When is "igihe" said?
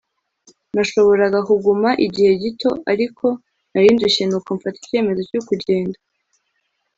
2.05-2.31